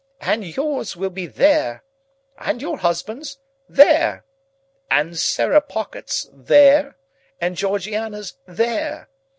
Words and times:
And 0.21 0.43
yours 0.55 0.95
will 0.97 1.11
be 1.11 1.27
there! 1.27 1.83
And 2.39 2.59
your 2.59 2.79
husband's 2.79 3.37
there! 3.69 4.25
And 4.89 5.15
Sarah 5.15 5.61
Pocket's 5.61 6.27
there! 6.33 6.97
And 7.39 7.55
Georgiana's 7.55 8.33
there! 8.47 9.09